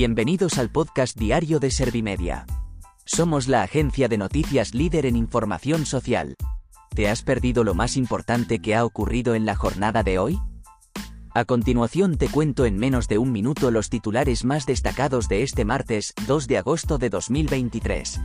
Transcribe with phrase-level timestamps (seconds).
[0.00, 2.46] Bienvenidos al podcast diario de Servimedia.
[3.04, 6.36] Somos la agencia de noticias líder en información social.
[6.94, 10.40] ¿Te has perdido lo más importante que ha ocurrido en la jornada de hoy?
[11.34, 15.66] A continuación te cuento en menos de un minuto los titulares más destacados de este
[15.66, 18.22] martes 2 de agosto de 2023.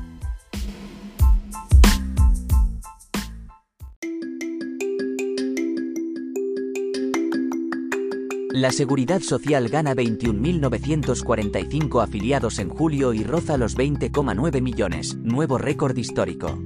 [8.56, 15.98] La Seguridad Social gana 21.945 afiliados en julio y roza los 20,9 millones, nuevo récord
[15.98, 16.58] histórico.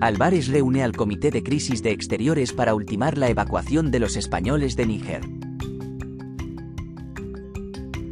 [0.00, 4.76] Álvarez reúne al Comité de Crisis de Exteriores para ultimar la evacuación de los españoles
[4.76, 5.22] de Níger.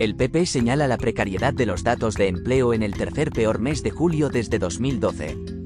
[0.00, 3.84] El PP señala la precariedad de los datos de empleo en el tercer peor mes
[3.84, 5.57] de julio desde 2012.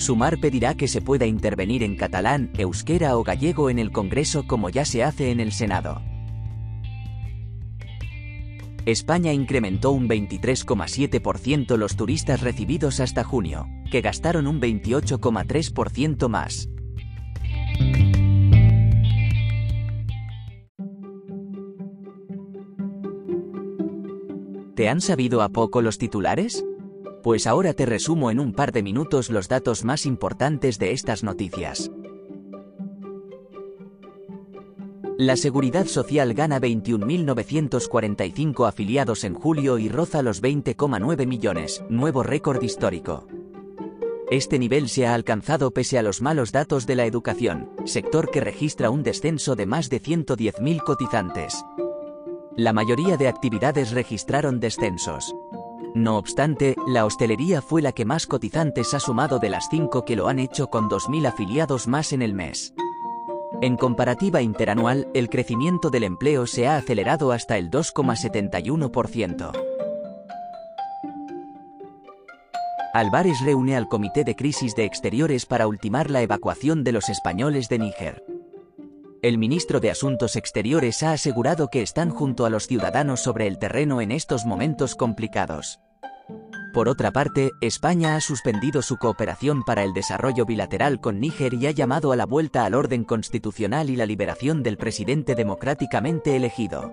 [0.00, 4.70] Sumar pedirá que se pueda intervenir en catalán, euskera o gallego en el Congreso como
[4.70, 6.00] ya se hace en el Senado.
[8.86, 16.70] España incrementó un 23,7% los turistas recibidos hasta junio, que gastaron un 28,3% más.
[24.74, 26.64] ¿Te han sabido a poco los titulares?
[27.22, 31.22] Pues ahora te resumo en un par de minutos los datos más importantes de estas
[31.22, 31.90] noticias.
[35.18, 42.62] La Seguridad Social gana 21.945 afiliados en julio y roza los 20,9 millones, nuevo récord
[42.62, 43.26] histórico.
[44.30, 48.40] Este nivel se ha alcanzado pese a los malos datos de la educación, sector que
[48.40, 51.66] registra un descenso de más de 110.000 cotizantes.
[52.56, 55.34] La mayoría de actividades registraron descensos.
[55.94, 60.14] No obstante, la hostelería fue la que más cotizantes ha sumado de las cinco que
[60.14, 62.74] lo han hecho con 2.000 afiliados más en el mes.
[63.60, 69.52] En comparativa interanual, el crecimiento del empleo se ha acelerado hasta el 2,71%.
[72.94, 77.68] Álvarez reúne al Comité de Crisis de Exteriores para ultimar la evacuación de los españoles
[77.68, 78.29] de Níger.
[79.22, 83.58] El ministro de Asuntos Exteriores ha asegurado que están junto a los ciudadanos sobre el
[83.58, 85.78] terreno en estos momentos complicados.
[86.72, 91.66] Por otra parte, España ha suspendido su cooperación para el desarrollo bilateral con Níger y
[91.66, 96.90] ha llamado a la vuelta al orden constitucional y la liberación del presidente democráticamente elegido.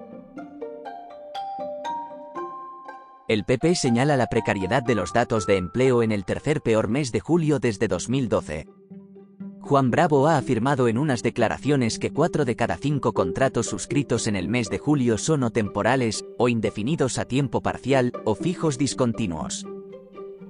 [3.30, 7.14] El PP señala la precariedad de los datos de empleo en el tercer peor mes
[7.14, 8.68] de julio desde 2012.
[9.68, 14.38] Juan Bravo ha afirmado en unas declaraciones que cuatro de cada cinco contratos suscritos en
[14.38, 19.68] el mes de julio son o temporales, o indefinidos a tiempo parcial, o fijos discontinuos.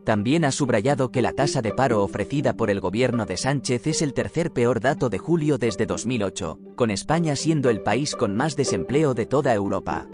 [0.04, 4.04] También ha subrayado que la tasa de paro ofrecida por el gobierno de Sánchez es
[4.04, 8.56] el tercer peor dato de julio desde 2008, con España siendo el país con más
[8.56, 10.08] desempleo de toda Europa.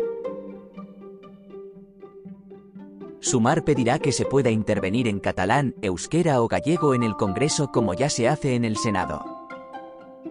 [3.33, 7.95] Sumar pedirá que se pueda intervenir en catalán, euskera o gallego en el Congreso como
[7.95, 9.25] ya se hace en el Senado.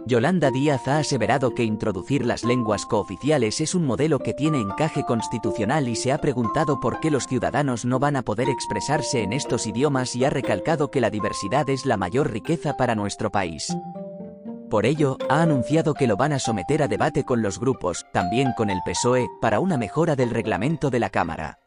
[0.06, 5.02] Yolanda Díaz ha aseverado que introducir las lenguas cooficiales es un modelo que tiene encaje
[5.02, 9.32] constitucional y se ha preguntado por qué los ciudadanos no van a poder expresarse en
[9.32, 13.76] estos idiomas y ha recalcado que la diversidad es la mayor riqueza para nuestro país.
[14.70, 18.52] Por ello, ha anunciado que lo van a someter a debate con los grupos, también
[18.56, 21.58] con el PSOE, para una mejora del reglamento de la Cámara.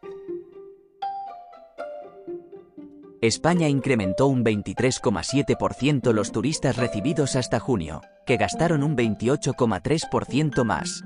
[3.28, 11.03] España incrementó un 23,7% los turistas recibidos hasta junio, que gastaron un 28,3% más.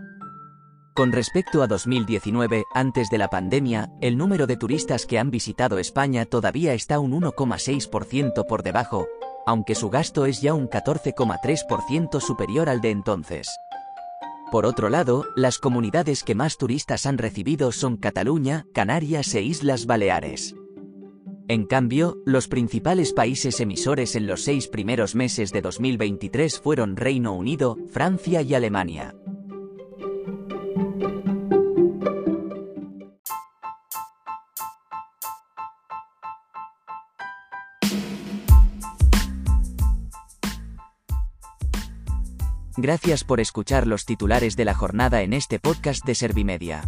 [0.96, 5.80] Con respecto a 2019, antes de la pandemia, el número de turistas que han visitado
[5.80, 9.08] España todavía está un 1,6% por debajo,
[9.46, 13.50] aunque su gasto es ya un 14,3% superior al de entonces.
[14.52, 19.86] Por otro lado, las comunidades que más turistas han recibido son Cataluña, Canarias e Islas
[19.86, 20.56] Baleares.
[21.50, 27.34] En cambio, los principales países emisores en los seis primeros meses de 2023 fueron Reino
[27.34, 29.16] Unido, Francia y Alemania.
[42.78, 46.88] Gracias por escuchar los titulares de la jornada en este podcast de Servimedia.